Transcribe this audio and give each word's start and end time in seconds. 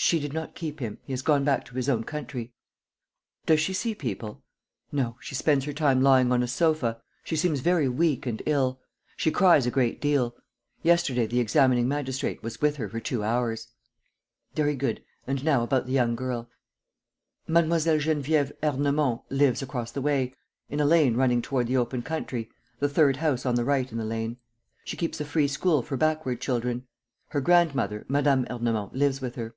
"She 0.00 0.20
did 0.20 0.32
not 0.32 0.54
keep 0.54 0.78
him. 0.78 0.98
He 1.02 1.12
has 1.12 1.22
gone 1.22 1.42
back 1.42 1.64
to 1.64 1.74
his 1.74 1.88
own 1.88 2.04
country." 2.04 2.52
"Does 3.46 3.58
she 3.58 3.72
see 3.72 3.96
people?" 3.96 4.44
"No. 4.92 5.16
She 5.20 5.34
spends 5.34 5.64
her 5.64 5.72
time 5.72 6.00
lying 6.02 6.30
on 6.30 6.40
a 6.40 6.46
sofa. 6.46 7.02
She 7.24 7.34
seems 7.34 7.60
very 7.60 7.88
weak 7.88 8.24
and 8.24 8.40
ill. 8.46 8.80
She 9.16 9.32
cries 9.32 9.66
a 9.66 9.72
great 9.72 10.00
deal. 10.00 10.36
Yesterday 10.84 11.26
the 11.26 11.40
examining 11.40 11.88
magistrate 11.88 12.44
was 12.44 12.60
with 12.60 12.76
her 12.76 12.88
for 12.88 13.00
two 13.00 13.24
hours." 13.24 13.72
"Very 14.54 14.76
good. 14.76 15.02
And 15.26 15.42
now 15.44 15.64
about 15.64 15.86
the 15.86 15.92
young 15.92 16.14
girl." 16.14 16.48
"Mlle. 17.48 17.64
Geneviève 17.64 18.52
Ernemont 18.62 19.22
lives 19.30 19.62
across 19.62 19.90
the 19.90 20.00
way... 20.00 20.32
in 20.70 20.78
a 20.78 20.84
lane 20.86 21.16
running 21.16 21.42
toward 21.42 21.66
the 21.66 21.76
open 21.76 22.02
country, 22.02 22.48
the 22.78 22.88
third 22.88 23.16
house 23.16 23.44
on 23.44 23.56
the 23.56 23.64
right 23.64 23.90
in 23.90 23.98
the 23.98 24.04
lane. 24.04 24.36
She 24.84 24.96
keeps 24.96 25.20
a 25.20 25.24
free 25.24 25.48
school 25.48 25.82
for 25.82 25.96
backward 25.96 26.40
children. 26.40 26.86
Her 27.30 27.40
grandmother, 27.40 28.06
Mme. 28.08 28.46
Ernemont, 28.48 28.94
lives 28.94 29.20
with 29.20 29.34
her." 29.34 29.56